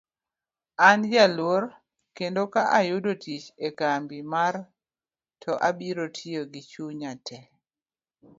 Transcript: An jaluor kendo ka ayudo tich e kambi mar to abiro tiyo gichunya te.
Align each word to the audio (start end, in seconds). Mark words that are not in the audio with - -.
An 0.87 0.99
jaluor 1.11 1.63
kendo 2.17 2.43
ka 2.53 2.61
ayudo 2.79 3.11
tich 3.23 3.47
e 3.67 3.69
kambi 3.79 4.19
mar 4.33 4.55
to 5.41 5.51
abiro 5.67 6.05
tiyo 6.17 6.41
gichunya 6.53 7.11
te. 7.27 7.39